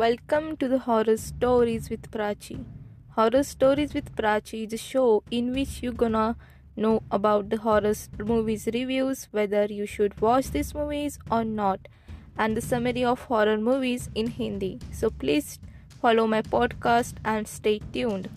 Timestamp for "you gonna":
5.82-6.36